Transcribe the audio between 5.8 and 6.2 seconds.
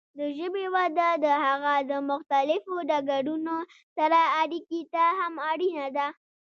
ده.